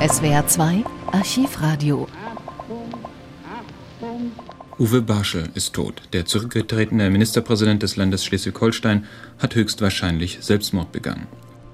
SWR 0.00 0.46
2 0.46 0.84
Archivradio. 1.10 2.06
Uwe 4.78 5.02
Barschel 5.02 5.48
ist 5.54 5.74
tot. 5.74 6.02
Der 6.12 6.24
zurückgetretene 6.24 7.10
Ministerpräsident 7.10 7.82
des 7.82 7.96
Landes 7.96 8.24
Schleswig-Holstein 8.24 9.06
hat 9.40 9.56
höchstwahrscheinlich 9.56 10.38
Selbstmord 10.40 10.92
begangen. 10.92 11.26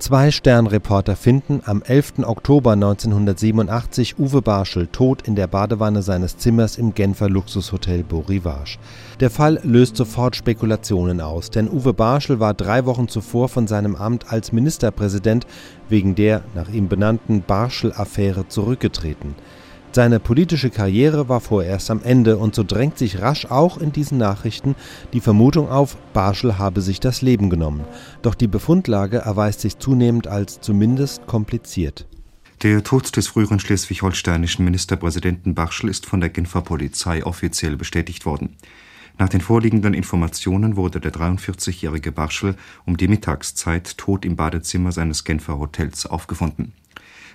Zwei 0.04 0.30
Sternreporter 0.30 1.16
finden 1.16 1.62
am 1.64 1.80
11. 1.80 2.24
Oktober 2.24 2.72
1987 2.72 4.18
Uwe 4.18 4.42
Barschel 4.42 4.86
tot 4.88 5.26
in 5.26 5.34
der 5.34 5.46
Badewanne 5.46 6.02
seines 6.02 6.36
Zimmers 6.36 6.76
im 6.76 6.92
Genfer 6.92 7.30
Luxushotel 7.30 8.04
Beau 8.04 8.18
Rivage. 8.18 8.76
Der 9.20 9.30
Fall 9.30 9.60
löst 9.62 9.96
sofort 9.96 10.36
Spekulationen 10.36 11.22
aus, 11.22 11.48
denn 11.48 11.70
Uwe 11.70 11.94
Barschel 11.94 12.38
war 12.38 12.52
drei 12.52 12.84
Wochen 12.84 13.08
zuvor 13.08 13.48
von 13.48 13.66
seinem 13.66 13.96
Amt 13.96 14.30
als 14.30 14.52
Ministerpräsident 14.52 15.46
wegen 15.88 16.14
der 16.14 16.42
nach 16.54 16.68
ihm 16.68 16.88
benannten 16.88 17.40
Barschel-Affäre 17.40 18.46
zurückgetreten. 18.46 19.34
Seine 19.94 20.18
politische 20.18 20.70
Karriere 20.70 21.28
war 21.28 21.40
vorerst 21.40 21.88
am 21.88 22.02
Ende 22.02 22.36
und 22.36 22.56
so 22.56 22.64
drängt 22.64 22.98
sich 22.98 23.20
rasch 23.20 23.46
auch 23.46 23.78
in 23.78 23.92
diesen 23.92 24.18
Nachrichten 24.18 24.74
die 25.12 25.20
Vermutung 25.20 25.68
auf, 25.68 25.96
Barschel 26.12 26.58
habe 26.58 26.80
sich 26.80 26.98
das 26.98 27.22
Leben 27.22 27.48
genommen. 27.48 27.84
Doch 28.20 28.34
die 28.34 28.48
Befundlage 28.48 29.18
erweist 29.18 29.60
sich 29.60 29.78
zunehmend 29.78 30.26
als 30.26 30.60
zumindest 30.60 31.28
kompliziert. 31.28 32.08
Der 32.64 32.82
Tod 32.82 33.16
des 33.16 33.28
früheren 33.28 33.60
schleswig-holsteinischen 33.60 34.64
Ministerpräsidenten 34.64 35.54
Barschel 35.54 35.88
ist 35.88 36.06
von 36.06 36.18
der 36.18 36.30
Genfer 36.30 36.62
Polizei 36.62 37.24
offiziell 37.24 37.76
bestätigt 37.76 38.26
worden. 38.26 38.56
Nach 39.16 39.28
den 39.28 39.42
vorliegenden 39.42 39.94
Informationen 39.94 40.74
wurde 40.74 40.98
der 40.98 41.12
43-jährige 41.12 42.10
Barschel 42.10 42.56
um 42.84 42.96
die 42.96 43.06
Mittagszeit 43.06 43.96
tot 43.96 44.24
im 44.24 44.34
Badezimmer 44.34 44.90
seines 44.90 45.22
Genfer 45.22 45.60
Hotels 45.60 46.04
aufgefunden. 46.04 46.72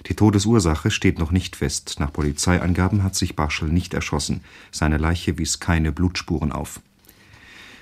Die 0.08 0.16
Todesursache 0.16 0.91
steht 0.91 1.20
noch 1.20 1.31
nicht 1.31 1.55
fest. 1.55 1.98
Nach 1.99 2.12
Polizeiangaben 2.12 3.03
hat 3.03 3.16
sich 3.16 3.35
Barschel 3.35 3.70
nicht 3.70 3.94
erschossen. 3.94 4.41
Seine 4.72 4.97
Leiche 4.97 5.38
wies 5.38 5.59
keine 5.59 5.91
Blutspuren 5.91 6.52
auf. 6.52 6.80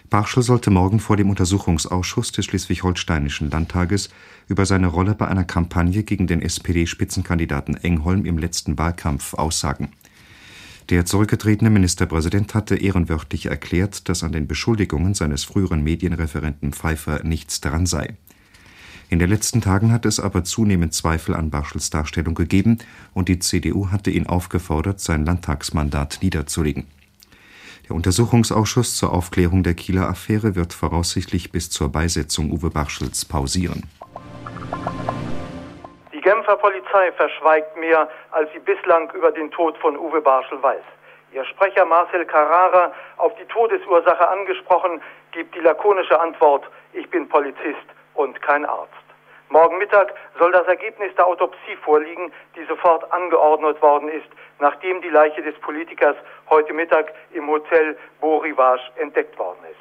Barschel 0.09 0.42
sollte 0.42 0.70
morgen 0.70 1.00
vor 1.00 1.18
dem 1.18 1.30
Untersuchungsausschuss 1.30 2.32
des 2.32 2.46
Schleswig-Holsteinischen 2.46 3.50
Landtages 3.50 4.09
über 4.48 4.66
seine 4.66 4.88
Rolle 4.88 5.16
bei 5.16 5.28
einer 5.28 5.44
Kampagne 5.44 6.04
gegen 6.04 6.28
den 6.28 6.42
SPD-Spitzenkandidaten 6.42 7.76
Engholm 7.76 8.26
im 8.26 8.38
letzten 8.38 8.78
Wahlkampf 8.78 9.34
aussagen. 9.34 9.90
Der 10.90 11.06
zurückgetretene 11.06 11.70
Ministerpräsident 11.70 12.54
hatte 12.54 12.78
ehrenwörtlich 12.78 13.48
erklärt, 13.48 14.08
dass 14.08 14.24
an 14.24 14.31
den 14.31 14.48
Beschuldigungen 14.48 15.14
seines 15.14 15.44
früheren 15.44 15.84
Medienreferenten 15.84 16.72
Pfeiffer 16.72 17.24
nichts 17.26 17.59
dran 17.59 17.86
sei. 17.86 18.16
In 19.09 19.19
den 19.19 19.30
letzten 19.30 19.61
Tagen 19.61 19.94
hat 19.94 20.05
es 20.05 20.19
aber 20.19 20.44
zunehmend 20.44 20.94
Zweifel 20.94 21.33
an 21.33 21.50
Barschels 21.50 21.89
Darstellung 21.89 22.36
gegeben 22.36 22.80
und 23.13 23.30
die 23.30 23.39
CDU 23.39 23.89
hatte 23.89 24.09
ihn 24.11 24.27
aufgefordert, 24.27 25.00
sein 25.00 25.23
Landtagsmandat 25.23 26.19
niederzulegen. 26.22 26.88
Der 27.88 27.95
Untersuchungsausschuss 27.95 28.97
zur 28.97 29.13
Aufklärung 29.13 29.63
der 29.63 29.75
Kieler 29.75 30.09
Affäre 30.09 30.58
wird 30.58 30.73
voraussichtlich 30.73 31.53
bis 31.53 31.69
zur 31.69 31.89
Beisetzung 31.89 32.52
Uwe 32.52 32.69
Barschels 32.69 33.23
pausieren. 33.23 33.83
Die 36.11 36.19
Genfer 36.19 36.58
Polizei 36.58 37.13
verschweigt 37.13 37.78
mehr, 37.78 38.09
als 38.31 38.50
sie 38.52 38.59
bislang 38.59 39.09
über 39.11 39.31
den 39.31 39.50
Tod 39.52 39.78
von 39.78 39.95
Uwe 39.95 40.19
Barschel 40.19 40.61
weiß. 40.61 40.83
Ihr 41.31 41.45
Sprecher 41.45 41.85
Marcel 41.85 42.25
Carrara, 42.25 42.91
auf 43.16 43.31
die 43.39 43.45
Todesursache 43.45 44.28
angesprochen, 44.28 45.00
gibt 45.31 45.55
die 45.55 45.61
lakonische 45.61 46.19
Antwort, 46.19 46.66
ich 46.91 47.09
bin 47.09 47.30
Polizist 47.30 47.88
und 48.18 48.42
kein 48.42 48.66
Arzt. 48.66 48.94
Morgen 49.50 49.78
Mittag 49.78 50.14
soll 50.38 50.52
das 50.52 50.68
Ergebnis 50.68 51.16
der 51.16 51.26
Autopsie 51.26 51.78
vorliegen, 51.84 52.34
die 52.56 52.66
sofort 52.66 53.09
angeordnet 53.14 53.82
worden 53.82 54.09
ist, 54.09 54.28
nachdem 54.59 55.02
die 55.02 55.09
Leiche 55.09 55.42
des 55.42 55.58
Politikers 55.59 56.18
heute 56.50 56.74
Mittag 56.74 57.14
im 57.32 57.48
Hotel 57.48 57.98
Beau 58.20 58.38
Rivage 58.38 58.92
entdeckt 58.98 59.40
worden 59.40 59.64
ist. 59.72 59.78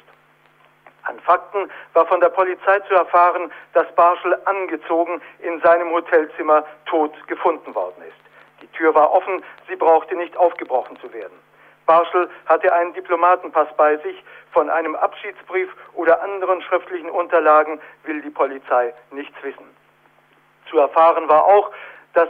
An 1.03 1.19
Fakten 1.19 1.69
war 1.93 2.05
von 2.05 2.21
der 2.21 2.29
Polizei 2.29 2.79
zu 2.81 2.93
erfahren, 2.93 3.51
dass 3.73 3.93
Barschel 3.95 4.37
angezogen 4.45 5.21
in 5.39 5.59
seinem 5.61 5.91
Hotelzimmer 5.91 6.65
tot 6.85 7.13
gefunden 7.27 7.75
worden 7.75 8.03
ist. 8.07 8.61
Die 8.61 8.67
Tür 8.67 8.95
war 8.95 9.11
offen, 9.11 9.43
sie 9.67 9.75
brauchte 9.75 10.15
nicht 10.15 10.35
aufgebrochen 10.37 10.97
zu 10.99 11.11
werden. 11.13 11.37
Barschel 11.87 12.29
hatte 12.45 12.71
einen 12.71 12.93
Diplomatenpass 12.93 13.69
bei 13.75 13.97
sich. 13.97 14.23
Von 14.51 14.69
einem 14.69 14.95
Abschiedsbrief 14.95 15.69
oder 15.93 16.21
anderen 16.21 16.61
schriftlichen 16.61 17.09
Unterlagen 17.09 17.81
will 18.03 18.21
die 18.21 18.29
Polizei 18.29 18.93
nichts 19.09 19.35
wissen. 19.41 19.65
Zu 20.69 20.77
erfahren 20.77 21.27
war 21.27 21.45
auch, 21.45 21.71
dass 22.13 22.29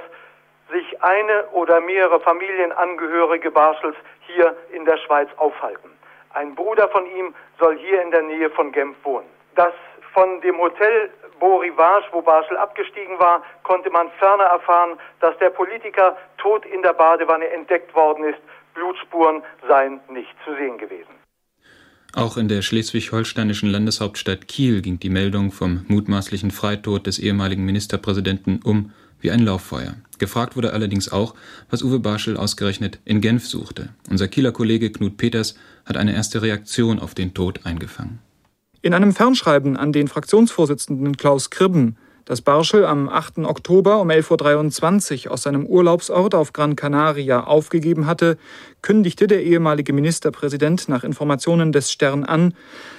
sich 0.72 1.04
eine 1.04 1.48
oder 1.48 1.82
mehrere 1.82 2.20
Familienangehörige 2.22 3.52
Barschels 3.52 3.96
hier 4.22 4.56
in 4.72 4.86
der 4.86 4.98
Schweiz 4.98 5.30
aufhalten. 5.38 5.92
Ein 6.34 6.56
Bruder 6.56 6.88
von 6.90 7.06
ihm 7.06 7.34
soll 7.60 7.78
hier 7.78 8.02
in 8.02 8.12
der 8.12 8.22
Nähe 8.22 8.50
von 8.52 8.72
Genf 8.72 8.98
wohnen. 9.04 9.28
Das 9.56 9.74
von 10.14 10.42
dem 10.42 10.58
Hotel 10.60 11.10
Beau 11.40 11.58
Rivage, 11.58 12.08
wo 12.12 12.22
Barschel 12.22 12.58
abgestiegen 12.58 13.20
war, 13.20 13.44
konnte 13.64 13.90
man 13.92 14.10
ferner 14.20 14.46
erfahren, 14.46 15.00
dass 15.20 15.38
der 15.38 15.52
Politiker 15.52 16.18
tot 16.38 16.66
in 16.66 16.82
der 16.82 16.94
Badewanne 16.94 17.48
entdeckt 17.50 17.94
worden 17.96 18.24
ist 18.24 18.40
Blutspuren 18.78 19.42
seien 19.68 20.00
nicht 20.14 20.34
zu 20.46 20.54
sehen 20.54 20.78
gewesen. 20.78 21.18
Auch 22.14 22.38
in 22.38 22.48
der 22.48 22.62
schleswig-holsteinischen 22.62 23.70
Landeshauptstadt 23.70 24.48
Kiel 24.48 24.82
ging 24.82 25.00
die 25.00 25.10
Meldung 25.10 25.52
vom 25.52 25.86
mutmaßlichen 25.88 26.52
Freitod 26.52 27.06
des 27.06 27.20
ehemaligen 27.20 27.66
Ministerpräsidenten 27.66 28.62
um 28.64 28.92
wie 29.20 29.32
ein 29.32 29.40
Lauffeuer. 29.40 29.96
Gefragt 30.20 30.56
wurde 30.56 30.74
allerdings 30.74 31.12
auch, 31.12 31.34
was 31.70 31.84
Uwe 31.84 32.00
Barschel 32.00 32.38
ausgerechnet 32.38 33.00
in 33.04 33.20
Genf 33.20 33.48
suchte. 33.48 33.90
Unser 34.10 34.28
Kieler 34.28 34.52
Kollege 34.52 34.92
Knut 34.92 35.18
Peters 35.18 35.58
hat 35.86 35.98
eine 35.98 36.14
erste 36.14 36.42
Reaktion 36.42 37.00
auf 37.00 37.16
den 37.16 37.34
Tod 37.34 37.66
eingefangen. 37.66 38.20
In 38.82 38.94
einem 38.94 39.14
Fernschreiben 39.14 39.76
an 39.76 39.92
den 39.92 40.08
Fraktionsvorsitzenden 40.08 41.18
Klaus 41.18 41.50
Kribben 41.50 41.98
dass 42.28 42.42
Barschel 42.42 42.86
am 42.86 43.08
8. 43.08 43.40
Oktober 43.40 44.02
um 44.02 44.10
11.23 44.10 45.26
Uhr 45.26 45.32
aus 45.32 45.44
seinem 45.44 45.66
Urlaubsort 45.66 46.36
auf 46.36 46.52
Gran 46.52 46.76
Canaria 46.76 47.46
aufgegeben 47.46 48.06
hatte, 48.06 48.38
kündigte 48.82 49.28
der 49.28 49.44
ehemalige 49.44 49.94
Ministerpräsident 49.94 50.90
nach 50.90 51.06
Informationen 51.06 51.72
des 51.72 51.90
Stern 51.90 52.26
an, 52.26 52.54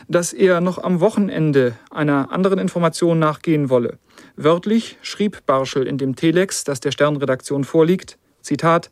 dass 0.08 0.32
er 0.32 0.62
noch 0.62 0.82
am 0.82 1.00
Wochenende 1.00 1.74
einer 1.90 2.32
anderen 2.32 2.58
Information 2.58 3.18
nachgehen 3.18 3.68
wolle. 3.68 3.98
Wörtlich 4.36 4.96
schrieb 5.02 5.44
Barschel 5.44 5.86
in 5.86 5.98
dem 5.98 6.16
Telex, 6.16 6.64
das 6.64 6.80
der 6.80 6.90
Sternredaktion 6.90 7.64
vorliegt, 7.64 8.16
Zitat, 8.48 8.90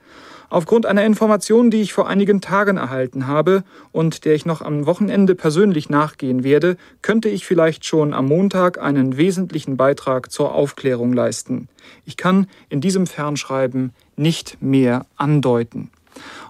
Aufgrund 0.49 0.87
einer 0.87 1.05
Information, 1.05 1.71
die 1.71 1.83
ich 1.83 1.93
vor 1.93 2.06
einigen 2.06 2.41
Tagen 2.41 2.77
erhalten 2.77 3.27
habe 3.27 3.65
und 3.91 4.25
der 4.25 4.34
ich 4.34 4.47
noch 4.47 4.62
am 4.62 4.87
Wochenende 4.87 5.34
persönlich 5.34 5.89
nachgehen 5.89 6.44
werde, 6.44 6.77
könnte 7.03 7.28
ich 7.28 7.44
vielleicht 7.44 7.84
schon 7.84 8.15
am 8.15 8.27
Montag 8.27 8.81
einen 8.81 9.16
wesentlichen 9.16 9.77
Beitrag 9.77 10.31
zur 10.31 10.55
Aufklärung 10.55 11.12
leisten. 11.12 11.69
Ich 12.05 12.16
kann 12.16 12.47
in 12.69 12.81
diesem 12.81 13.09
Fernschreiben 13.09 13.93
nicht 14.15 14.59
mehr 14.62 15.06
andeuten. 15.16 15.91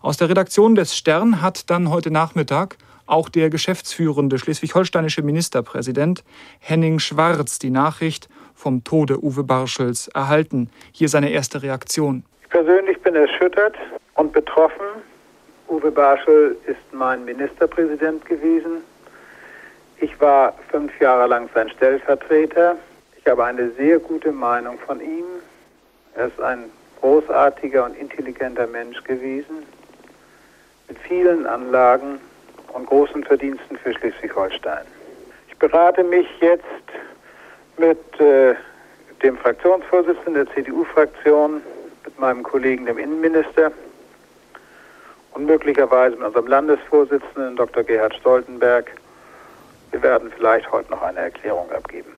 Aus 0.03 0.19
der 0.19 0.29
Redaktion 0.29 0.75
des 0.75 0.95
Stern 0.95 1.41
hat 1.41 1.71
dann 1.71 1.89
heute 1.89 2.11
Nachmittag 2.11 2.77
auch 3.07 3.29
der 3.31 3.49
geschäftsführende 3.49 4.39
schleswig-holsteinische 4.39 5.23
Ministerpräsident 5.23 6.23
Henning 6.59 6.99
Schwarz 6.99 7.59
die 7.59 7.71
Nachricht 7.71 8.29
vom 8.55 8.85
Tode 8.85 9.23
Uwe 9.25 9.45
Barschels 9.45 10.09
erhalten. 10.09 10.71
Hier 10.93 11.09
seine 11.09 11.31
erste 11.31 11.63
Reaktion. 11.63 12.25
Ich 12.57 12.65
persönlich 12.65 12.99
bin 13.03 13.15
erschüttert 13.15 13.75
und 14.15 14.33
betroffen. 14.33 14.87
Uwe 15.69 15.91
Barschel 15.91 16.57
ist 16.67 16.91
mein 16.91 17.23
Ministerpräsident 17.27 18.25
gewesen. 18.25 18.83
Ich 20.01 20.19
war 20.23 20.55
fünf 20.71 20.99
Jahre 20.99 21.27
lang 21.27 21.51
sein 21.55 21.69
Stellvertreter. 21.69 22.77
Ich 23.19 23.27
habe 23.27 23.45
eine 23.45 23.73
sehr 23.73 23.99
gute 23.99 24.33
Meinung 24.33 24.79
von 24.79 25.03
ihm. 25.03 25.27
Er 26.15 26.29
ist 26.29 26.41
ein 26.41 26.71
großartiger 27.03 27.85
und 27.85 27.95
intelligenter 27.95 28.67
Mensch 28.67 29.05
gewesen, 29.05 29.67
mit 30.89 30.97
vielen 31.01 31.45
Anlagen 31.45 32.19
und 32.73 32.87
großen 32.87 33.23
Verdiensten 33.23 33.77
für 33.77 33.93
Schleswig-Holstein. 33.93 34.87
Ich 35.49 35.59
berate 35.59 36.03
mich 36.03 36.27
jetzt 36.41 36.65
mit 37.77 38.19
äh, 38.19 38.55
dem 39.23 39.37
Fraktionsvorsitzenden 39.37 40.47
der 40.47 40.55
CDU-Fraktion, 40.55 41.61
mit 42.07 42.19
meinem 42.19 42.43
Kollegen, 42.43 42.87
dem 42.87 42.99
Innenminister, 42.99 43.73
und 45.33 45.45
möglicherweise 45.45 46.17
mit 46.17 46.25
unserem 46.25 46.47
Landesvorsitzenden, 46.47 47.57
Dr. 47.57 47.83
Gerhard 47.83 48.15
Stoltenberg. 48.15 48.91
Wir 49.91 50.03
werden 50.03 50.31
vielleicht 50.35 50.73
heute 50.73 50.91
noch 50.91 51.03
eine 51.03 51.19
Erklärung 51.19 51.71
abgeben. 51.71 52.15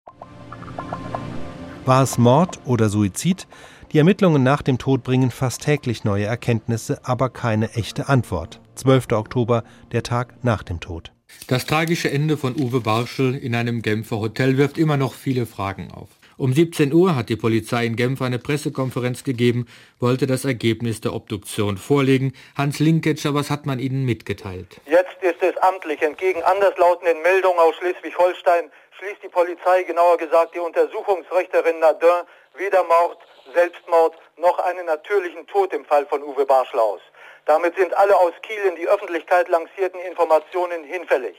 War 1.84 2.02
es 2.04 2.16
Mord 2.16 2.60
oder 2.64 2.88
Suizid? 2.88 3.48
Die 3.92 3.98
Ermittlungen 3.98 4.42
nach 4.42 4.62
dem 4.62 4.78
Tod 4.78 5.02
bringen 5.02 5.30
fast 5.30 5.64
täglich 5.64 6.04
neue 6.04 6.26
Erkenntnisse, 6.26 7.00
aber 7.02 7.30
keine 7.30 7.72
echte 7.72 8.08
Antwort. 8.08 8.60
12. 8.76 9.12
Oktober, 9.12 9.64
der 9.90 10.02
Tag 10.02 10.34
nach 10.42 10.62
dem 10.62 10.78
Tod. 10.78 11.10
Das 11.48 11.66
tragische 11.66 12.10
Ende 12.10 12.36
von 12.36 12.54
Uwe 12.54 12.80
Barschel 12.80 13.34
in 13.34 13.54
einem 13.54 13.82
Genfer 13.82 14.20
Hotel 14.20 14.58
wirft 14.58 14.78
immer 14.78 14.96
noch 14.96 15.14
viele 15.14 15.46
Fragen 15.46 15.90
auf. 15.90 16.08
Um 16.38 16.52
17 16.52 16.92
Uhr 16.92 17.16
hat 17.16 17.30
die 17.30 17.36
Polizei 17.36 17.84
in 17.84 17.96
Genf 17.96 18.22
eine 18.22 18.38
Pressekonferenz 18.38 19.24
gegeben, 19.24 19.66
wollte 19.98 20.28
das 20.28 20.44
Ergebnis 20.44 21.00
der 21.00 21.12
Obduktion 21.12 21.78
vorlegen. 21.78 22.32
Hans 22.56 22.78
Linketscher, 22.78 23.34
was 23.34 23.50
hat 23.50 23.66
man 23.66 23.80
Ihnen 23.80 24.04
mitgeteilt? 24.04 24.80
Jetzt 24.86 25.20
ist 25.20 25.42
es 25.42 25.56
amtlich. 25.56 26.00
Entgegen 26.00 26.40
anderslautenden 26.44 27.20
Meldungen 27.22 27.58
aus 27.58 27.74
Schleswig-Holstein 27.80 28.70
schließt 29.00 29.20
die 29.24 29.28
Polizei, 29.28 29.82
genauer 29.82 30.16
gesagt 30.16 30.54
die 30.54 30.60
Untersuchungsrichterin 30.60 31.80
Nadin, 31.80 32.22
weder 32.56 32.84
Mord, 32.84 33.18
Selbstmord 33.52 34.14
noch 34.36 34.60
einen 34.60 34.86
natürlichen 34.86 35.44
Tod 35.48 35.72
im 35.72 35.84
Fall 35.86 36.06
von 36.06 36.22
Uwe 36.22 36.46
Barschel 36.46 36.78
aus. 36.78 37.00
Damit 37.46 37.74
sind 37.76 37.92
alle 37.98 38.16
aus 38.16 38.32
Kiel 38.42 38.62
in 38.68 38.76
die 38.76 38.86
Öffentlichkeit 38.86 39.48
lancierten 39.48 39.98
Informationen 40.02 40.84
hinfällig. 40.84 41.34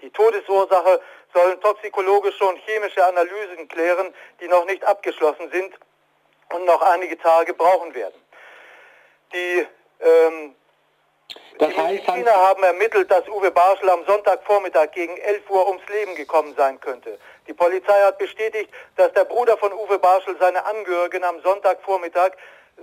Die 0.00 0.10
Todesursache 0.10 1.00
sollen 1.34 1.60
toxikologische 1.60 2.44
und 2.44 2.58
chemische 2.58 3.04
Analysen 3.04 3.68
klären, 3.68 4.14
die 4.40 4.48
noch 4.48 4.64
nicht 4.66 4.84
abgeschlossen 4.84 5.50
sind 5.50 5.74
und 6.52 6.64
noch 6.64 6.80
einige 6.82 7.18
Tage 7.18 7.54
brauchen 7.54 7.94
werden. 7.94 8.20
Die, 9.32 9.66
ähm, 10.00 10.54
das 11.58 11.68
die 11.68 11.80
Mediziner 11.80 12.34
haben 12.34 12.62
ermittelt, 12.62 13.10
dass 13.10 13.28
Uwe 13.28 13.50
Barschel 13.50 13.90
am 13.90 14.04
Sonntagvormittag 14.06 14.92
gegen 14.92 15.16
11 15.16 15.50
Uhr 15.50 15.68
ums 15.68 15.86
Leben 15.88 16.14
gekommen 16.14 16.54
sein 16.56 16.80
könnte. 16.80 17.18
Die 17.46 17.52
Polizei 17.52 18.00
hat 18.02 18.18
bestätigt, 18.18 18.70
dass 18.96 19.12
der 19.12 19.24
Bruder 19.24 19.58
von 19.58 19.72
Uwe 19.72 19.98
Barschel 19.98 20.36
seine 20.38 20.64
Angehörigen 20.64 21.24
am 21.24 21.40
Sonntagvormittag 21.42 22.32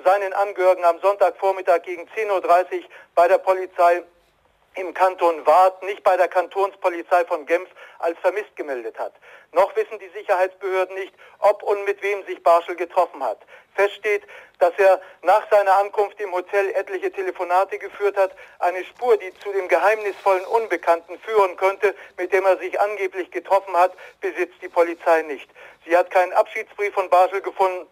seinen 0.03 0.33
Angehörigen 0.33 0.83
am 0.83 0.99
Sonntagvormittag 0.99 1.83
gegen 1.83 2.03
10.30 2.09 2.29
Uhr 2.29 2.83
bei 3.15 3.27
der 3.27 3.37
Polizei 3.37 4.03
im 4.75 4.93
Kanton 4.93 5.45
Waadt, 5.45 5.81
nicht 5.83 6.03
bei 6.03 6.17
der 6.17 6.27
Kantonspolizei 6.27 7.25
von 7.25 7.45
Genf, 7.45 7.69
als 7.99 8.17
vermisst 8.19 8.55
gemeldet 8.55 8.97
hat. 8.99 9.13
Noch 9.51 9.75
wissen 9.75 9.99
die 9.99 10.09
Sicherheitsbehörden 10.09 10.95
nicht, 10.95 11.13
ob 11.39 11.63
und 11.63 11.85
mit 11.85 12.01
wem 12.01 12.23
sich 12.25 12.43
Barschel 12.43 12.75
getroffen 12.75 13.23
hat. 13.23 13.39
Fest 13.75 13.95
steht, 13.95 14.23
dass 14.59 14.73
er 14.77 15.01
nach 15.21 15.49
seiner 15.49 15.77
Ankunft 15.79 16.19
im 16.19 16.31
Hotel 16.33 16.69
etliche 16.71 17.11
Telefonate 17.11 17.77
geführt 17.77 18.17
hat, 18.17 18.31
eine 18.59 18.83
Spur, 18.85 19.17
die 19.17 19.33
zu 19.39 19.51
dem 19.51 19.67
geheimnisvollen 19.67 20.45
Unbekannten 20.45 21.19
führen 21.19 21.55
könnte, 21.57 21.95
mit 22.17 22.31
dem 22.33 22.45
er 22.45 22.57
sich 22.57 22.79
angeblich 22.79 23.31
getroffen 23.31 23.75
hat, 23.75 23.93
besitzt 24.21 24.61
die 24.61 24.69
Polizei 24.69 25.21
nicht. 25.23 25.49
Sie 25.85 25.95
hat 25.95 26.09
keinen 26.11 26.33
Abschiedsbrief 26.33 26.93
von 26.93 27.09
Barschel 27.09 27.41
gefunden, 27.41 27.87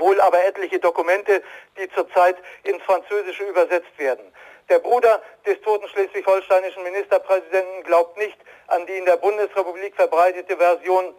wohl 0.00 0.20
aber 0.20 0.44
etliche 0.44 0.78
Dokumente, 0.78 1.42
die 1.78 1.88
zurzeit 1.90 2.36
ins 2.64 2.82
Französische 2.82 3.44
übersetzt 3.44 3.96
werden. 3.98 4.32
Der 4.68 4.78
Bruder 4.78 5.20
des 5.44 5.60
toten 5.60 5.86
schleswig-holsteinischen 5.88 6.82
Ministerpräsidenten 6.82 7.82
glaubt 7.84 8.16
nicht 8.16 8.38
an 8.68 8.86
die 8.86 8.96
in 8.96 9.04
der 9.04 9.18
Bundesrepublik 9.18 9.94
verbreitete 9.94 10.56
Version, 10.56 11.14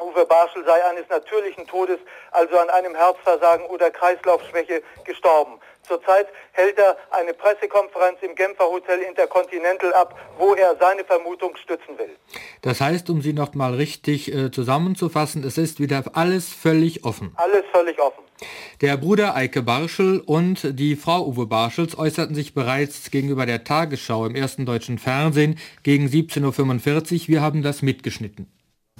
Uwe 0.00 0.24
Barschel 0.26 0.64
sei 0.64 0.84
eines 0.84 1.08
natürlichen 1.08 1.66
Todes, 1.66 1.98
also 2.32 2.58
an 2.58 2.70
einem 2.70 2.94
Herzversagen 2.94 3.66
oder 3.66 3.90
Kreislaufschwäche 3.90 4.82
gestorben. 5.04 5.60
Zurzeit 5.86 6.28
hält 6.52 6.78
er 6.78 6.96
eine 7.10 7.34
Pressekonferenz 7.34 8.18
im 8.22 8.34
Genfer 8.34 8.64
Hotel 8.64 9.00
Intercontinental 9.00 9.92
ab, 9.94 10.16
wo 10.38 10.54
er 10.54 10.76
seine 10.78 11.04
Vermutung 11.04 11.56
stützen 11.56 11.98
will. 11.98 12.16
Das 12.62 12.80
heißt, 12.80 13.10
um 13.10 13.22
Sie 13.22 13.32
noch 13.32 13.54
mal 13.54 13.74
richtig 13.74 14.32
äh, 14.32 14.50
zusammenzufassen, 14.50 15.42
es 15.42 15.58
ist 15.58 15.80
wieder 15.80 16.04
alles 16.14 16.52
völlig 16.52 17.04
offen. 17.04 17.32
Alles 17.36 17.64
völlig 17.72 18.00
offen. 18.00 18.22
Der 18.80 18.96
Bruder 18.96 19.34
Eike 19.34 19.62
Barschel 19.62 20.20
und 20.24 20.78
die 20.78 20.96
Frau 20.96 21.26
Uwe 21.26 21.46
Barschels 21.46 21.98
äußerten 21.98 22.34
sich 22.34 22.54
bereits 22.54 23.10
gegenüber 23.10 23.44
der 23.44 23.64
Tagesschau 23.64 24.26
im 24.26 24.36
ersten 24.36 24.66
deutschen 24.66 24.98
Fernsehen 24.98 25.58
gegen 25.82 26.06
17.45 26.06 27.22
Uhr. 27.22 27.28
Wir 27.28 27.42
haben 27.42 27.62
das 27.62 27.82
mitgeschnitten. 27.82 28.50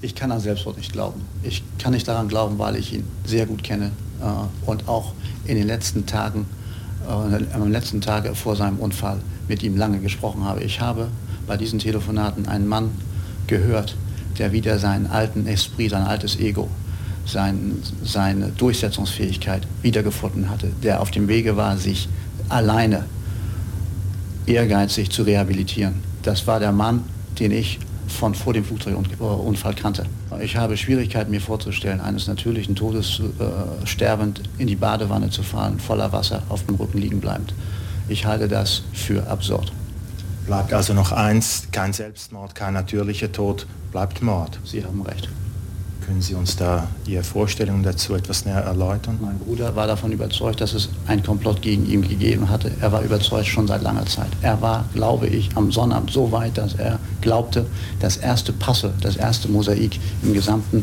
Ich 0.02 0.14
kann 0.14 0.32
an 0.32 0.40
Selbstmord 0.40 0.78
nicht 0.78 0.92
glauben. 0.92 1.20
Ich 1.42 1.62
kann 1.78 1.92
nicht 1.92 2.08
daran 2.08 2.28
glauben, 2.28 2.58
weil 2.58 2.76
ich 2.76 2.94
ihn 2.94 3.04
sehr 3.24 3.46
gut 3.46 3.62
kenne 3.62 3.92
äh, 4.20 4.68
und 4.68 4.88
auch 4.88 5.12
in 5.44 5.56
den 5.56 5.66
letzten 5.66 6.06
Tagen 6.06 6.46
äh, 7.06 7.54
am 7.54 7.70
letzten 7.70 8.00
Tage 8.00 8.34
vor 8.34 8.56
seinem 8.56 8.78
Unfall 8.78 9.18
mit 9.48 9.62
ihm 9.62 9.76
lange 9.76 9.98
gesprochen 9.98 10.44
habe. 10.44 10.62
Ich 10.62 10.80
habe 10.80 11.08
bei 11.46 11.56
diesen 11.56 11.78
Telefonaten 11.78 12.46
einen 12.46 12.66
Mann 12.66 12.90
gehört, 13.46 13.96
der 14.38 14.52
wieder 14.52 14.78
seinen 14.78 15.06
alten 15.06 15.46
Esprit, 15.46 15.90
sein 15.90 16.04
altes 16.04 16.38
Ego, 16.38 16.68
sein, 17.26 17.82
seine 18.02 18.48
Durchsetzungsfähigkeit 18.48 19.66
wiedergefunden 19.82 20.48
hatte, 20.48 20.68
der 20.82 21.00
auf 21.00 21.10
dem 21.10 21.28
Wege 21.28 21.56
war, 21.56 21.76
sich 21.76 22.08
alleine 22.48 23.04
ehrgeizig 24.46 25.10
zu 25.10 25.22
rehabilitieren. 25.24 25.96
Das 26.22 26.46
war 26.46 26.58
der 26.58 26.72
Mann, 26.72 27.04
den 27.38 27.50
ich 27.50 27.78
von 28.10 28.34
vor 28.34 28.52
dem 28.52 28.64
Flugzeugunfall 28.64 29.74
kannte. 29.74 30.04
Ich 30.40 30.56
habe 30.56 30.76
Schwierigkeiten 30.76 31.30
mir 31.30 31.40
vorzustellen, 31.40 32.00
eines 32.00 32.26
natürlichen 32.26 32.74
Todes 32.74 33.20
äh, 33.20 33.86
sterbend 33.86 34.42
in 34.58 34.66
die 34.66 34.76
Badewanne 34.76 35.30
zu 35.30 35.42
fahren, 35.42 35.78
voller 35.80 36.12
Wasser, 36.12 36.42
auf 36.48 36.66
dem 36.66 36.74
Rücken 36.74 36.98
liegen 36.98 37.20
bleibend. 37.20 37.54
Ich 38.08 38.26
halte 38.26 38.48
das 38.48 38.82
für 38.92 39.26
absurd. 39.28 39.72
Bleibt 40.46 40.72
also 40.72 40.94
noch 40.94 41.12
eins, 41.12 41.68
kein 41.70 41.92
Selbstmord, 41.92 42.54
kein 42.54 42.74
natürlicher 42.74 43.30
Tod, 43.30 43.66
bleibt 43.92 44.20
Mord. 44.22 44.58
Sie 44.64 44.84
haben 44.84 45.02
recht. 45.02 45.28
Können 46.10 46.22
Sie 46.22 46.34
uns 46.34 46.56
da 46.56 46.88
Ihre 47.06 47.22
Vorstellungen 47.22 47.84
dazu 47.84 48.16
etwas 48.16 48.44
näher 48.44 48.62
erläutern? 48.62 49.20
Mein 49.22 49.38
Bruder 49.38 49.76
war 49.76 49.86
davon 49.86 50.10
überzeugt, 50.10 50.60
dass 50.60 50.72
es 50.72 50.88
einen 51.06 51.22
Komplott 51.22 51.62
gegen 51.62 51.88
ihn 51.88 52.02
gegeben 52.02 52.50
hatte. 52.50 52.72
Er 52.80 52.90
war 52.90 53.02
überzeugt 53.02 53.46
schon 53.46 53.68
seit 53.68 53.80
langer 53.82 54.04
Zeit. 54.06 54.26
Er 54.42 54.60
war, 54.60 54.86
glaube 54.92 55.28
ich, 55.28 55.50
am 55.54 55.70
Sonnabend 55.70 56.10
so 56.10 56.32
weit, 56.32 56.58
dass 56.58 56.74
er 56.74 56.98
glaubte, 57.20 57.64
das 58.00 58.16
erste 58.16 58.52
Passe, 58.52 58.92
das 59.00 59.14
erste 59.14 59.46
Mosaik 59.46 60.00
im 60.24 60.34
gesamten 60.34 60.82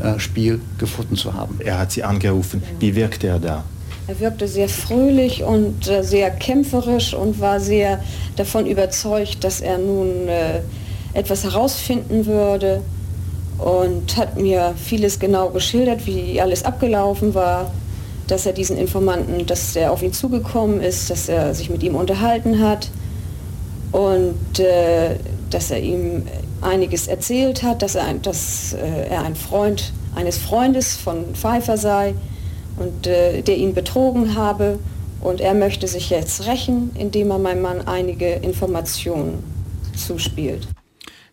äh, 0.00 0.20
Spiel 0.20 0.60
gefunden 0.78 1.16
zu 1.16 1.34
haben. 1.34 1.58
Er 1.58 1.80
hat 1.80 1.90
Sie 1.90 2.04
angerufen. 2.04 2.62
Wie 2.78 2.94
wirkte 2.94 3.26
er 3.26 3.40
da? 3.40 3.64
Er 4.06 4.20
wirkte 4.20 4.46
sehr 4.46 4.68
fröhlich 4.68 5.42
und 5.42 5.88
äh, 5.88 6.04
sehr 6.04 6.30
kämpferisch 6.30 7.12
und 7.12 7.40
war 7.40 7.58
sehr 7.58 7.98
davon 8.36 8.66
überzeugt, 8.66 9.42
dass 9.42 9.60
er 9.60 9.78
nun 9.78 10.28
äh, 10.28 10.60
etwas 11.12 11.42
herausfinden 11.42 12.24
würde 12.24 12.82
und 13.60 14.16
hat 14.16 14.38
mir 14.38 14.74
vieles 14.76 15.18
genau 15.18 15.50
geschildert, 15.50 16.06
wie 16.06 16.40
alles 16.40 16.64
abgelaufen 16.64 17.34
war, 17.34 17.70
dass 18.26 18.46
er 18.46 18.52
diesen 18.52 18.78
Informanten, 18.78 19.46
dass 19.46 19.76
er 19.76 19.92
auf 19.92 20.02
ihn 20.02 20.12
zugekommen 20.12 20.80
ist, 20.80 21.10
dass 21.10 21.28
er 21.28 21.54
sich 21.54 21.68
mit 21.68 21.82
ihm 21.82 21.94
unterhalten 21.94 22.60
hat 22.60 22.90
und 23.92 24.58
äh, 24.60 25.16
dass 25.50 25.70
er 25.70 25.80
ihm 25.80 26.26
einiges 26.60 27.06
erzählt 27.06 27.62
hat, 27.62 27.82
dass 27.82 27.96
er, 27.96 28.04
ein, 28.04 28.22
dass, 28.22 28.72
äh, 28.72 29.08
er 29.10 29.24
ein 29.24 29.34
Freund 29.34 29.92
eines 30.14 30.38
Freundes 30.38 30.96
von 30.96 31.34
Pfeiffer 31.34 31.76
sei 31.76 32.14
und 32.78 33.06
äh, 33.06 33.42
der 33.42 33.56
ihn 33.56 33.74
betrogen 33.74 34.36
habe 34.36 34.78
und 35.20 35.40
er 35.40 35.54
möchte 35.54 35.86
sich 35.86 36.10
jetzt 36.10 36.46
rächen, 36.46 36.90
indem 36.98 37.30
er 37.30 37.38
meinem 37.38 37.62
Mann 37.62 37.86
einige 37.86 38.32
Informationen 38.34 39.42
zuspielt. 39.96 40.66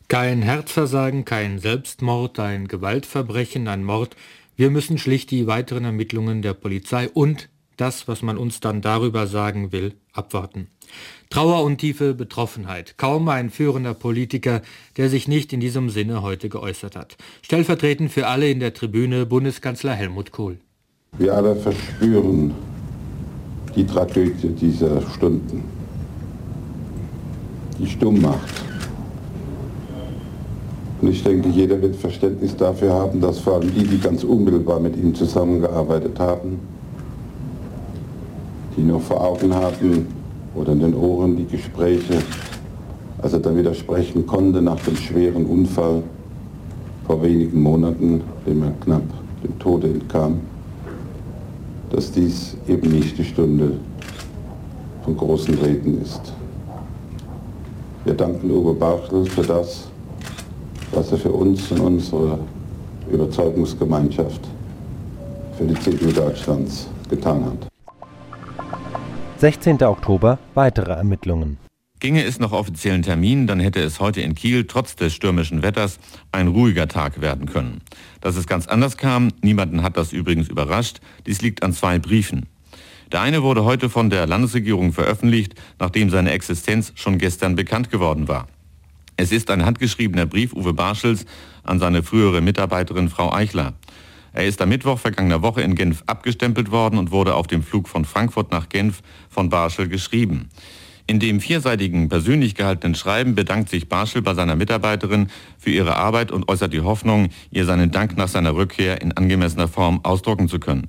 Kein 0.10 0.42
Herzversagen, 0.42 1.26
kein 1.26 1.60
Selbstmord, 1.60 2.40
ein 2.40 2.70
Gewaltverbrechen, 2.70 3.68
ein 3.68 3.84
Mord. 3.84 4.16
Wir 4.56 4.70
müssen 4.70 4.98
schlicht 4.98 5.32
die 5.32 5.48
weiteren 5.48 5.84
Ermittlungen 5.84 6.42
der 6.42 6.54
Polizei 6.54 7.10
und 7.10 7.50
das, 7.76 8.08
was 8.08 8.22
man 8.22 8.38
uns 8.38 8.62
dann 8.62 8.82
darüber 8.82 9.28
sagen 9.28 9.74
will, 9.74 9.96
abwarten. 10.14 10.68
Trauer 11.30 11.62
und 11.62 11.80
tiefe 11.80 12.14
Betroffenheit. 12.14 12.98
Kaum 12.98 13.28
ein 13.28 13.50
führender 13.50 13.94
Politiker, 13.94 14.62
der 14.96 15.10
sich 15.10 15.28
nicht 15.28 15.52
in 15.52 15.60
diesem 15.60 15.90
Sinne 15.90 16.22
heute 16.22 16.48
geäußert 16.48 16.96
hat. 16.96 17.18
Stellvertretend 17.42 18.10
für 18.10 18.28
alle 18.28 18.50
in 18.50 18.62
der 18.62 18.74
Tribüne 18.74 19.26
Bundeskanzler 19.26 19.92
Helmut 19.92 20.32
Kohl. 20.32 20.58
Wir 21.18 21.36
alle 21.36 21.54
verspüren 21.58 22.56
die 23.76 23.86
Tragödie 23.86 24.56
dieser 24.56 25.02
Stunden. 25.12 25.66
Die 27.78 27.88
Stummmacht 27.88 28.67
und 31.08 31.14
ich 31.14 31.24
denke, 31.24 31.48
jeder 31.48 31.82
wird 31.82 31.96
Verständnis 31.96 32.54
dafür 32.58 32.92
haben, 32.92 33.22
dass 33.22 33.40
vor 33.40 33.54
allem 33.54 33.74
die, 33.74 33.86
die 33.86 33.98
ganz 33.98 34.26
unmittelbar 34.26 34.82
mit 34.82 34.98
ihm 34.98 35.16
zusammengearbeitet 35.16 36.20
haben, 36.20 36.60
die 38.76 38.82
noch 38.82 39.00
vor 39.00 39.24
Augen 39.24 39.56
hatten 39.56 40.08
oder 40.54 40.74
in 40.74 40.82
den 40.82 40.94
Ohren 40.94 41.38
die 41.38 41.46
Gespräche, 41.46 42.22
als 43.20 43.32
er 43.32 43.40
dann 43.40 43.58
wieder 43.58 43.74
sprechen 43.74 44.28
konnte 44.28 44.62
nach 44.62 44.82
dem 44.82 44.98
schweren 44.98 45.46
Unfall 45.46 46.04
vor 47.06 47.24
wenigen 47.24 47.62
Monaten, 47.62 48.22
dem 48.46 48.64
er 48.64 48.72
knapp 48.84 49.04
dem 49.46 49.58
Tode 49.60 49.88
entkam, 49.88 50.42
dass 51.90 52.12
dies 52.12 52.58
eben 52.68 52.92
nicht 52.92 53.18
die 53.18 53.24
Stunde 53.24 53.78
von 55.06 55.16
großen 55.16 55.54
Reden 55.54 56.02
ist. 56.02 56.34
Wir 58.04 58.14
danken 58.14 58.52
Uwe 58.52 58.74
Bartel 58.74 59.24
für 59.26 59.44
das, 59.44 59.87
was 60.92 61.12
er 61.12 61.18
für 61.18 61.32
uns 61.32 61.72
und 61.72 61.80
unsere 61.80 62.40
Überzeugungsgemeinschaft 63.12 64.42
für 65.58 65.66
die 65.66 65.80
CDU 65.80 66.12
Deutschlands 66.12 66.88
getan 67.10 67.46
hat. 67.46 67.68
16. 69.38 69.84
Oktober 69.84 70.40
weitere 70.56 70.94
Ermittlungen. 70.94 71.58
Ginge 72.00 72.24
es 72.24 72.40
nach 72.40 72.52
offiziellen 72.52 73.02
Terminen, 73.02 73.48
dann 73.48 73.60
hätte 73.60 73.80
es 73.80 74.00
heute 74.00 74.22
in 74.22 74.36
Kiel 74.36 74.66
trotz 74.66 74.96
des 74.96 75.16
stürmischen 75.16 75.64
Wetters 75.64 75.98
ein 76.32 76.48
ruhiger 76.48 76.88
Tag 76.88 77.22
werden 77.22 77.48
können. 77.48 77.82
Dass 78.22 78.36
es 78.36 78.46
ganz 78.46 78.68
anders 78.68 78.98
kam, 78.98 79.30
niemanden 79.42 79.82
hat 79.82 79.98
das 79.98 80.14
übrigens 80.14 80.48
überrascht, 80.48 81.00
dies 81.26 81.42
liegt 81.42 81.64
an 81.64 81.74
zwei 81.74 81.98
Briefen. 81.98 82.46
Der 83.12 83.22
eine 83.22 83.42
wurde 83.42 83.64
heute 83.64 83.90
von 83.90 84.12
der 84.12 84.28
Landesregierung 84.28 84.94
veröffentlicht, 84.94 85.56
nachdem 85.80 86.10
seine 86.12 86.32
Existenz 86.32 86.92
schon 86.96 87.18
gestern 87.18 87.56
bekannt 87.56 87.90
geworden 87.90 88.28
war. 88.28 88.48
Es 89.20 89.32
ist 89.32 89.50
ein 89.50 89.66
handgeschriebener 89.66 90.28
Brief 90.28 90.54
Uwe 90.54 90.74
Barschels 90.74 91.26
an 91.64 91.80
seine 91.80 92.04
frühere 92.04 92.40
Mitarbeiterin 92.40 93.10
Frau 93.10 93.34
Eichler. 93.34 93.74
Er 94.32 94.46
ist 94.46 94.62
am 94.62 94.70
Mittwoch 94.70 95.00
vergangener 95.00 95.42
Woche 95.42 95.62
in 95.62 95.74
Genf 95.74 96.04
abgestempelt 96.06 96.70
worden 96.70 97.00
und 97.00 97.10
wurde 97.10 97.34
auf 97.34 97.48
dem 97.48 97.64
Flug 97.64 97.88
von 97.88 98.06
Frankfurt 98.06 98.52
nach 98.52 98.70
Genf 98.70 99.02
von 99.28 99.50
Barschel 99.50 99.88
geschrieben. 99.88 100.50
In 101.08 101.20
dem 101.20 101.40
vierseitigen 101.40 102.10
persönlich 102.10 102.54
gehaltenen 102.54 102.94
Schreiben 102.94 103.34
bedankt 103.34 103.70
sich 103.70 103.90
Barschel 103.90 104.22
bei 104.22 104.36
seiner 104.36 104.56
Mitarbeiterin 104.56 105.32
für 105.58 105.72
ihre 105.72 105.96
Arbeit 105.96 106.32
und 106.32 106.48
äußert 106.48 106.72
die 106.72 106.82
Hoffnung, 106.82 107.30
ihr 107.50 107.66
seinen 107.66 107.90
Dank 107.90 108.18
nach 108.18 108.28
seiner 108.28 108.56
Rückkehr 108.56 109.02
in 109.02 109.14
angemessener 109.14 109.68
Form 109.68 110.02
ausdrucken 110.04 110.48
zu 110.48 110.60
können. 110.60 110.88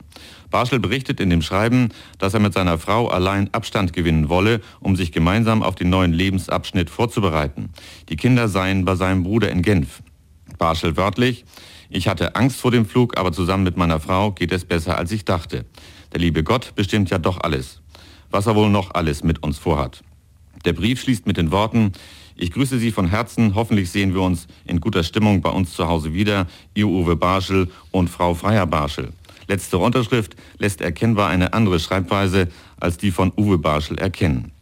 Barschel 0.50 0.80
berichtet 0.80 1.20
in 1.20 1.30
dem 1.30 1.42
Schreiben, 1.42 1.90
dass 2.18 2.34
er 2.34 2.40
mit 2.40 2.54
seiner 2.54 2.78
Frau 2.78 3.08
allein 3.08 3.52
Abstand 3.52 3.92
gewinnen 3.92 4.28
wolle, 4.28 4.60
um 4.80 4.96
sich 4.96 5.12
gemeinsam 5.12 5.62
auf 5.62 5.74
den 5.74 5.90
neuen 5.90 6.12
Lebensabschnitt 6.12 6.90
vorzubereiten. 6.90 7.70
Die 8.08 8.16
Kinder 8.16 8.48
seien 8.48 8.84
bei 8.84 8.94
seinem 8.94 9.22
Bruder 9.24 9.50
in 9.50 9.62
Genf. 9.62 10.02
Barschel 10.58 10.96
wörtlich, 10.96 11.44
ich 11.90 12.08
hatte 12.08 12.34
Angst 12.34 12.60
vor 12.60 12.70
dem 12.70 12.84
Flug, 12.84 13.18
aber 13.18 13.32
zusammen 13.32 13.64
mit 13.64 13.76
meiner 13.76 14.00
Frau 14.00 14.32
geht 14.32 14.52
es 14.52 14.64
besser, 14.64 14.98
als 14.98 15.12
ich 15.12 15.24
dachte. 15.24 15.64
Der 16.12 16.20
liebe 16.20 16.42
Gott 16.42 16.74
bestimmt 16.74 17.10
ja 17.10 17.18
doch 17.18 17.40
alles. 17.40 17.80
Was 18.30 18.46
er 18.46 18.56
wohl 18.56 18.68
noch 18.68 18.94
alles 18.94 19.24
mit 19.24 19.42
uns 19.42 19.58
vorhat. 19.58 20.02
Der 20.64 20.72
Brief 20.72 21.00
schließt 21.00 21.26
mit 21.26 21.36
den 21.36 21.50
Worten, 21.50 21.92
ich 22.36 22.52
grüße 22.52 22.78
Sie 22.78 22.92
von 22.92 23.08
Herzen, 23.08 23.54
hoffentlich 23.54 23.90
sehen 23.90 24.14
wir 24.14 24.22
uns 24.22 24.46
in 24.64 24.80
guter 24.80 25.02
Stimmung 25.02 25.40
bei 25.40 25.50
uns 25.50 25.72
zu 25.72 25.88
Hause 25.88 26.14
wieder, 26.14 26.46
Ihr 26.74 26.86
Uwe 26.86 27.16
Barschel 27.16 27.68
und 27.90 28.08
Frau 28.08 28.34
Freier 28.34 28.66
Barschel. 28.66 29.12
Letztere 29.48 29.80
Unterschrift 29.80 30.36
lässt 30.58 30.80
erkennbar 30.82 31.28
eine 31.28 31.54
andere 31.54 31.80
Schreibweise 31.80 32.48
als 32.78 32.98
die 32.98 33.10
von 33.10 33.32
Uwe 33.36 33.58
Barschel 33.58 33.98
erkennen. 33.98 34.52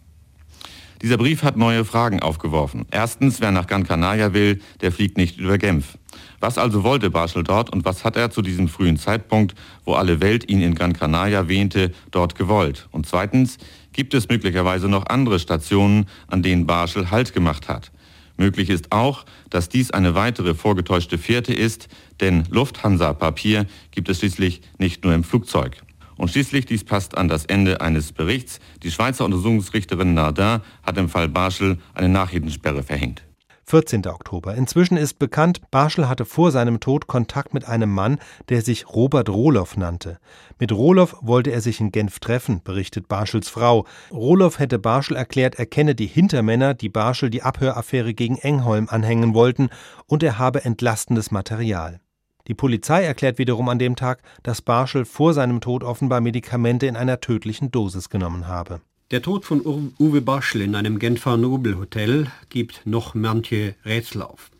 Dieser 1.02 1.18
Brief 1.18 1.42
hat 1.42 1.58
neue 1.58 1.84
Fragen 1.84 2.20
aufgeworfen. 2.20 2.86
Erstens, 2.90 3.40
wer 3.40 3.50
nach 3.50 3.66
Gran 3.66 3.84
Canaria 3.84 4.32
will, 4.32 4.62
der 4.80 4.92
fliegt 4.92 5.18
nicht 5.18 5.38
über 5.38 5.58
Genf. 5.58 5.98
Was 6.40 6.56
also 6.56 6.84
wollte 6.84 7.10
Barschel 7.10 7.44
dort 7.44 7.70
und 7.70 7.84
was 7.84 8.04
hat 8.04 8.16
er 8.16 8.30
zu 8.30 8.40
diesem 8.40 8.68
frühen 8.68 8.96
Zeitpunkt, 8.96 9.54
wo 9.84 9.94
alle 9.94 10.20
Welt 10.22 10.48
ihn 10.48 10.62
in 10.62 10.74
Gran 10.74 10.94
Canaria 10.94 11.48
wähnte, 11.48 11.92
dort 12.12 12.34
gewollt? 12.34 12.88
Und 12.92 13.06
zweitens, 13.06 13.58
gibt 13.92 14.14
es 14.14 14.28
möglicherweise 14.28 14.88
noch 14.88 15.06
andere 15.06 15.38
Stationen, 15.38 16.06
an 16.28 16.42
denen 16.42 16.66
Barschel 16.66 17.10
Halt 17.10 17.34
gemacht 17.34 17.68
hat? 17.68 17.90
Möglich 18.36 18.70
ist 18.70 18.92
auch, 18.92 19.24
dass 19.50 19.68
dies 19.68 19.90
eine 19.90 20.14
weitere 20.14 20.54
vorgetäuschte 20.54 21.18
Fährte 21.18 21.54
ist, 21.54 21.88
denn 22.20 22.44
Lufthansa-Papier 22.50 23.66
gibt 23.90 24.08
es 24.08 24.18
schließlich 24.18 24.60
nicht 24.78 25.04
nur 25.04 25.14
im 25.14 25.24
Flugzeug. 25.24 25.82
Und 26.16 26.30
schließlich, 26.30 26.66
dies 26.66 26.84
passt 26.84 27.16
an 27.16 27.28
das 27.28 27.44
Ende 27.44 27.80
eines 27.80 28.12
Berichts, 28.12 28.58
die 28.82 28.90
Schweizer 28.90 29.24
Untersuchungsrichterin 29.24 30.14
Nardin 30.14 30.60
hat 30.82 30.96
im 30.96 31.08
Fall 31.08 31.28
Barschel 31.28 31.78
eine 31.94 32.08
Nachrichtensperre 32.08 32.82
verhängt. 32.82 33.22
14. 33.68 34.06
Oktober. 34.06 34.54
Inzwischen 34.54 34.96
ist 34.96 35.18
bekannt, 35.18 35.60
Barschel 35.72 36.08
hatte 36.08 36.24
vor 36.24 36.52
seinem 36.52 36.78
Tod 36.78 37.08
Kontakt 37.08 37.52
mit 37.52 37.66
einem 37.66 37.90
Mann, 37.90 38.18
der 38.48 38.62
sich 38.62 38.88
Robert 38.88 39.28
Rohloff 39.28 39.76
nannte. 39.76 40.18
Mit 40.60 40.70
Rohloff 40.70 41.16
wollte 41.20 41.50
er 41.50 41.60
sich 41.60 41.80
in 41.80 41.90
Genf 41.90 42.20
treffen, 42.20 42.60
berichtet 42.62 43.08
Barschels 43.08 43.48
Frau. 43.48 43.84
Rohloff 44.12 44.60
hätte 44.60 44.78
Barschel 44.78 45.16
erklärt, 45.16 45.56
er 45.56 45.66
kenne 45.66 45.96
die 45.96 46.06
Hintermänner, 46.06 46.74
die 46.74 46.88
Barschel 46.88 47.28
die 47.28 47.42
Abhöraffäre 47.42 48.14
gegen 48.14 48.38
Engholm 48.38 48.86
anhängen 48.88 49.34
wollten, 49.34 49.70
und 50.06 50.22
er 50.22 50.38
habe 50.38 50.64
entlastendes 50.64 51.32
Material. 51.32 51.98
Die 52.46 52.54
Polizei 52.54 53.02
erklärt 53.02 53.38
wiederum 53.38 53.68
an 53.68 53.80
dem 53.80 53.96
Tag, 53.96 54.22
dass 54.44 54.62
Barschel 54.62 55.04
vor 55.04 55.34
seinem 55.34 55.60
Tod 55.60 55.82
offenbar 55.82 56.20
Medikamente 56.20 56.86
in 56.86 56.96
einer 56.96 57.20
tödlichen 57.20 57.72
Dosis 57.72 58.10
genommen 58.10 58.46
habe. 58.46 58.80
Der 59.12 59.22
Tod 59.22 59.44
von 59.44 59.60
Uwe 60.00 60.20
Barschel 60.20 60.62
in 60.62 60.74
einem 60.74 60.98
Genfer 60.98 61.36
Nobelhotel 61.36 62.26
gibt 62.48 62.84
noch 62.86 63.14
manche 63.14 63.76
Rätsel 63.84 64.22
auf. 64.22 64.50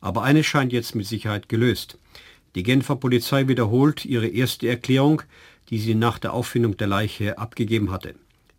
Aber 0.00 0.22
eines 0.22 0.46
scheint 0.46 0.72
jetzt 0.72 0.94
mit 0.94 1.06
Sicherheit 1.06 1.50
gelöst. 1.50 1.98
Die 2.54 2.62
Genfer 2.62 2.96
Polizei 2.96 3.48
wiederholt 3.48 4.06
ihre 4.06 4.28
erste 4.28 4.66
Erklärung, 4.66 5.20
die 5.68 5.78
sie 5.78 5.94
nach 5.94 6.18
der 6.18 6.32
Auffindung 6.32 6.78
der 6.78 6.86
Leiche 6.86 7.36
abgegeben 7.36 7.90
hatte. 7.90 8.14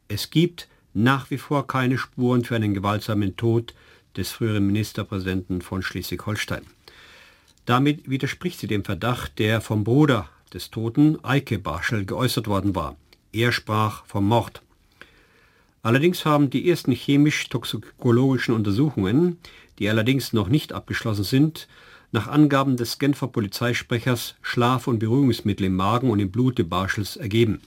Es 0.07 0.29
gibt 0.29 0.67
nach 0.93 1.31
wie 1.31 1.39
vor 1.39 1.65
keine 1.65 1.97
Spuren 1.97 2.43
für 2.43 2.55
einen 2.55 2.75
gewaltsamen 2.75 3.35
Tod 3.35 3.73
des 4.15 4.29
früheren 4.29 4.67
Ministerpräsidenten 4.67 5.63
von 5.63 5.81
Schleswig-Holstein. 5.81 6.61
Damit 7.65 8.07
widerspricht 8.07 8.59
sie 8.59 8.67
dem 8.67 8.85
Verdacht, 8.85 9.39
der 9.39 9.61
vom 9.61 9.83
Bruder 9.83 10.29
des 10.53 10.69
Toten, 10.69 11.17
Eike 11.25 11.57
Barschel, 11.57 12.05
geäußert 12.05 12.45
worden 12.45 12.75
war. 12.75 12.97
Er 13.31 13.51
sprach 13.51 14.05
vom 14.05 14.27
Mord. 14.27 14.61
Allerdings 15.83 16.25
haben 16.25 16.49
die 16.49 16.69
ersten 16.69 16.93
chemisch-toxikologischen 16.93 18.55
Untersuchungen, 18.55 19.37
die 19.79 19.89
allerdings 19.89 20.31
noch 20.31 20.47
nicht 20.47 20.71
abgeschlossen 20.71 21.25
sind, 21.25 21.67
nach 22.13 22.27
Angaben 22.27 22.77
des 22.77 22.99
Genfer 22.99 23.27
Polizeisprechers 23.27 24.35
Schlaf- 24.41 24.87
und 24.87 24.99
Beruhigungsmittel 24.99 25.65
im 25.65 25.75
Magen 25.75 26.09
und 26.09 26.19
im 26.19 26.31
Blute 26.31 26.63
Barschels 26.63 27.17
ergeben. 27.17 27.59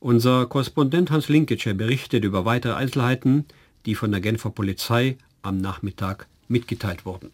Unser 0.00 0.46
Korrespondent 0.46 1.10
Hans 1.10 1.28
Linketscher 1.28 1.74
berichtet 1.74 2.24
über 2.24 2.46
weitere 2.46 2.72
Einzelheiten, 2.72 3.44
die 3.84 3.94
von 3.94 4.10
der 4.10 4.22
Genfer 4.22 4.50
Polizei 4.50 5.18
am 5.42 5.58
Nachmittag 5.58 6.26
mitgeteilt 6.48 7.04
wurden. 7.04 7.30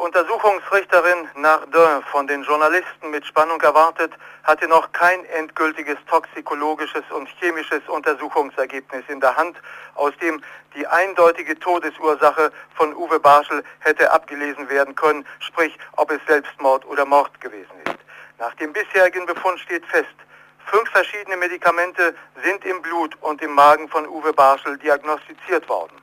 Untersuchungsrichterin 0.00 1.28
Nardin, 1.34 2.02
von 2.10 2.26
den 2.26 2.42
Journalisten 2.42 3.10
mit 3.10 3.26
Spannung 3.26 3.60
erwartet, 3.60 4.10
hatte 4.44 4.66
noch 4.66 4.90
kein 4.92 5.26
endgültiges 5.26 5.98
toxikologisches 6.08 7.02
und 7.10 7.28
chemisches 7.38 7.82
Untersuchungsergebnis 7.86 9.04
in 9.08 9.20
der 9.20 9.36
Hand, 9.36 9.58
aus 9.96 10.16
dem 10.22 10.42
die 10.74 10.86
eindeutige 10.86 11.58
Todesursache 11.58 12.50
von 12.76 12.94
Uwe 12.94 13.20
Barschel 13.20 13.62
hätte 13.80 14.10
abgelesen 14.10 14.70
werden 14.70 14.94
können, 14.94 15.26
sprich 15.38 15.78
ob 15.96 16.10
es 16.10 16.20
Selbstmord 16.26 16.86
oder 16.86 17.04
Mord 17.04 17.38
gewesen 17.38 17.76
ist. 17.84 17.98
Nach 18.38 18.54
dem 18.54 18.72
bisherigen 18.72 19.26
Befund 19.26 19.60
steht 19.60 19.84
fest, 19.84 20.16
fünf 20.64 20.88
verschiedene 20.88 21.36
Medikamente 21.36 22.14
sind 22.42 22.64
im 22.64 22.80
Blut 22.80 23.18
und 23.20 23.42
im 23.42 23.52
Magen 23.52 23.86
von 23.90 24.08
Uwe 24.08 24.32
Barschel 24.32 24.78
diagnostiziert 24.78 25.68
worden. 25.68 25.99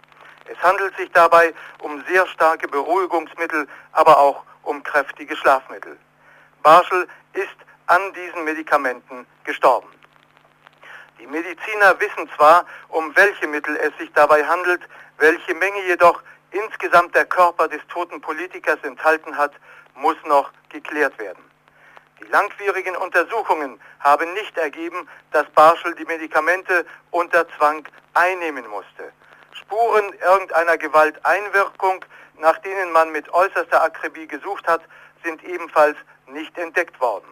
Es 0.48 0.62
handelt 0.64 0.96
sich 0.98 1.12
dabei 1.12 1.54
um 1.80 2.04
sehr 2.08 2.26
starke 2.28 2.68
Beruhigungsmittel, 2.68 3.68
aber 3.92 4.18
auch 4.18 4.44
um 4.64 4.82
kräftige 4.84 5.36
Schlafmittel. 5.36 5.98
Barschel 6.64 7.08
ist 7.34 7.58
an 7.88 8.14
diesen 8.14 8.44
Medikamenten 8.44 9.26
gestorben. 9.44 9.88
Die 11.20 11.28
Mediziner 11.28 12.00
wissen 12.00 12.30
zwar, 12.36 12.66
um 12.90 13.16
welche 13.16 13.48
Mittel 13.48 13.76
es 13.78 13.96
sich 13.98 14.12
dabei 14.14 14.46
handelt, 14.46 14.82
welche 15.18 15.54
Menge 15.56 15.82
jedoch 15.88 16.22
insgesamt 16.52 17.16
der 17.16 17.26
Körper 17.26 17.68
des 17.68 17.82
toten 17.88 18.22
Politikers 18.22 18.80
enthalten 18.84 19.36
hat, 19.36 19.54
muss 19.96 20.18
noch 20.26 20.52
geklärt 20.70 21.18
werden. 21.20 21.44
Die 22.20 22.26
langwierigen 22.26 22.96
Untersuchungen 22.96 23.80
haben 24.00 24.34
nicht 24.34 24.58
ergeben, 24.58 25.08
dass 25.32 25.48
Barschel 25.52 25.94
die 25.96 26.06
Medikamente 26.06 26.86
unter 27.12 27.48
Zwang 27.58 27.88
einnehmen 28.14 28.68
musste. 28.68 29.12
Spuren 29.60 30.14
irgendeiner 30.14 30.78
Gewalteinwirkung, 30.78 32.04
nach 32.40 32.58
denen 32.60 32.92
man 32.92 33.12
mit 33.12 33.32
äußerster 33.34 33.82
Akribie 33.84 34.28
gesucht 34.28 34.68
hat, 34.68 34.82
sind 35.24 35.44
ebenfalls 35.44 35.98
nicht 36.28 36.58
entdeckt 36.58 37.00
worden. 37.00 37.28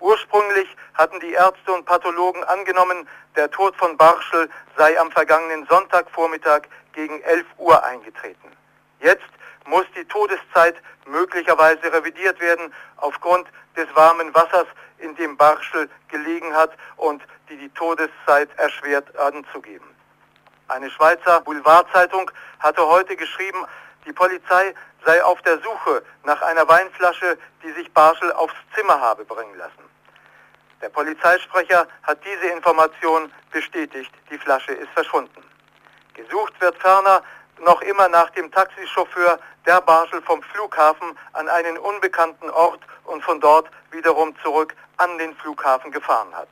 Ursprünglich 0.00 0.68
hatten 0.94 1.20
die 1.20 1.32
Ärzte 1.32 1.72
und 1.72 1.86
Pathologen 1.86 2.42
angenommen, 2.44 3.08
der 3.36 3.50
Tod 3.50 3.76
von 3.76 3.96
Barschel 3.96 4.50
sei 4.76 4.98
am 4.98 5.12
vergangenen 5.12 5.64
Sonntagvormittag 5.66 6.62
gegen 6.92 7.20
11 7.22 7.46
Uhr 7.58 7.84
eingetreten. 7.84 8.50
Jetzt 8.98 9.30
muss 9.66 9.86
die 9.94 10.04
Todeszeit 10.04 10.74
möglicherweise 11.06 11.92
revidiert 11.92 12.40
werden 12.40 12.74
aufgrund 12.96 13.46
des 13.76 13.86
warmen 13.94 14.34
Wassers, 14.34 14.66
in 14.98 15.14
dem 15.16 15.36
Barschel 15.36 15.88
gelegen 16.08 16.54
hat 16.54 16.72
und 16.96 17.22
die 17.48 17.56
die 17.56 17.70
Todeszeit 17.70 18.48
erschwert 18.56 19.16
anzugeben. 19.16 19.91
Eine 20.72 20.90
Schweizer 20.90 21.42
Boulevardzeitung 21.42 22.30
hatte 22.60 22.86
heute 22.86 23.14
geschrieben, 23.14 23.66
die 24.06 24.12
Polizei 24.14 24.74
sei 25.04 25.22
auf 25.22 25.42
der 25.42 25.58
Suche 25.58 26.02
nach 26.24 26.40
einer 26.40 26.66
Weinflasche, 26.66 27.36
die 27.62 27.72
sich 27.72 27.92
Barschel 27.92 28.32
aufs 28.32 28.54
Zimmer 28.74 28.98
habe 28.98 29.22
bringen 29.26 29.54
lassen. 29.58 29.84
Der 30.80 30.88
Polizeisprecher 30.88 31.86
hat 32.04 32.24
diese 32.24 32.46
Information 32.46 33.30
bestätigt, 33.50 34.10
die 34.30 34.38
Flasche 34.38 34.72
ist 34.72 34.88
verschwunden. 34.92 35.44
Gesucht 36.14 36.58
wird 36.62 36.78
ferner 36.78 37.22
noch 37.60 37.82
immer 37.82 38.08
nach 38.08 38.30
dem 38.30 38.50
Taxichauffeur, 38.50 39.38
der 39.66 39.82
Barschel 39.82 40.22
vom 40.22 40.42
Flughafen 40.42 41.18
an 41.34 41.50
einen 41.50 41.76
unbekannten 41.76 42.48
Ort 42.48 42.80
und 43.04 43.22
von 43.22 43.38
dort 43.42 43.68
wiederum 43.90 44.34
zurück 44.42 44.74
an 44.96 45.18
den 45.18 45.36
Flughafen 45.36 45.92
gefahren 45.92 46.34
hat. 46.34 46.48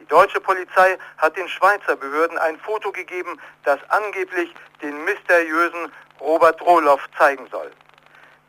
Die 0.00 0.06
deutsche 0.06 0.40
Polizei 0.40 0.96
hat 1.18 1.36
den 1.36 1.48
Schweizer 1.48 1.94
Behörden 1.94 2.38
ein 2.38 2.58
Foto 2.58 2.90
gegeben, 2.90 3.38
das 3.64 3.78
angeblich 3.88 4.54
den 4.80 5.04
mysteriösen 5.04 5.92
Robert 6.20 6.60
Rohloff 6.62 7.06
zeigen 7.18 7.46
soll. 7.50 7.70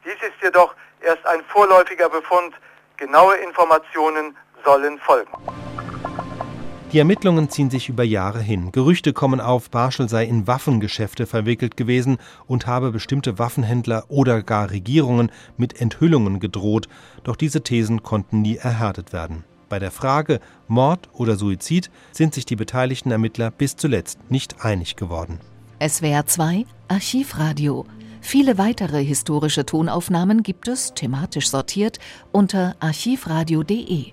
Dies 0.05 0.13
ist 0.13 0.41
jedoch 0.41 0.73
erst 1.01 1.25
ein 1.25 1.43
vorläufiger 1.45 2.09
Befund. 2.09 2.55
Genaue 2.95 3.35
Informationen 3.35 4.37
sollen 4.63 4.97
folgen. 4.99 5.31
Die 6.91 6.99
Ermittlungen 6.99 7.49
ziehen 7.49 7.69
sich 7.69 7.87
über 7.87 8.03
Jahre 8.03 8.39
hin. 8.39 8.71
Gerüchte 8.71 9.13
kommen 9.13 9.39
auf, 9.39 9.69
Barschel 9.69 10.09
sei 10.09 10.25
in 10.25 10.47
Waffengeschäfte 10.47 11.25
verwickelt 11.25 11.77
gewesen 11.77 12.17
und 12.47 12.67
habe 12.67 12.91
bestimmte 12.91 13.39
Waffenhändler 13.39 14.05
oder 14.09 14.41
gar 14.41 14.71
Regierungen 14.71 15.31
mit 15.55 15.79
Enthüllungen 15.79 16.39
gedroht. 16.39 16.87
Doch 17.23 17.35
diese 17.35 17.63
Thesen 17.63 18.03
konnten 18.03 18.41
nie 18.41 18.57
erhärtet 18.57 19.13
werden. 19.13 19.45
Bei 19.71 19.79
der 19.79 19.91
Frage 19.91 20.41
Mord 20.67 21.07
oder 21.13 21.37
Suizid 21.37 21.89
sind 22.11 22.33
sich 22.33 22.45
die 22.45 22.57
beteiligten 22.57 23.09
Ermittler 23.09 23.51
bis 23.51 23.77
zuletzt 23.77 24.19
nicht 24.29 24.65
einig 24.65 24.97
geworden. 24.97 25.39
SWR 25.81 26.25
2 26.25 26.65
Archivradio. 26.89 27.85
Viele 28.19 28.57
weitere 28.57 29.01
historische 29.01 29.65
Tonaufnahmen 29.65 30.43
gibt 30.43 30.67
es, 30.67 30.93
thematisch 30.93 31.49
sortiert, 31.49 31.99
unter 32.33 32.75
archivradio.de. 32.81 34.11